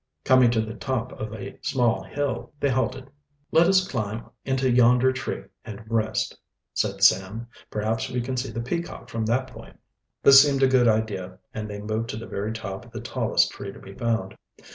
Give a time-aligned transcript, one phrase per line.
[0.23, 3.11] Coming to the top of a small hill, they halted.
[3.51, 6.39] "Let us climb into yonder tree and rest,"
[6.73, 7.45] said Sam.
[7.69, 9.79] "Perhaps we can see the Peacock from that point."
[10.23, 13.51] This seemed a good idea, and they moved to the very top of the tallest
[13.51, 14.33] tree to be found.